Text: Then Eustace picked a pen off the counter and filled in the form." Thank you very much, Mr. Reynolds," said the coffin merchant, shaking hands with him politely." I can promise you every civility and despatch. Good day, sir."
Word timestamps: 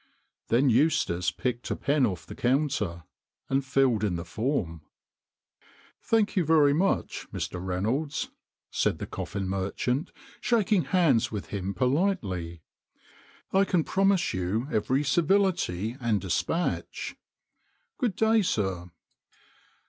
Then 0.47 0.71
Eustace 0.71 1.29
picked 1.29 1.69
a 1.69 1.75
pen 1.75 2.07
off 2.07 2.25
the 2.25 2.33
counter 2.33 3.03
and 3.49 3.63
filled 3.63 4.03
in 4.03 4.15
the 4.15 4.25
form." 4.25 4.81
Thank 6.09 6.35
you 6.35 6.43
very 6.43 6.73
much, 6.73 7.27
Mr. 7.31 7.63
Reynolds," 7.63 8.31
said 8.71 8.97
the 8.97 9.05
coffin 9.05 9.47
merchant, 9.47 10.11
shaking 10.39 10.85
hands 10.85 11.31
with 11.31 11.49
him 11.49 11.75
politely." 11.75 12.63
I 13.53 13.63
can 13.63 13.83
promise 13.83 14.33
you 14.33 14.67
every 14.71 15.03
civility 15.03 15.97
and 16.01 16.19
despatch. 16.19 17.15
Good 17.99 18.15
day, 18.15 18.41
sir." 18.41 18.89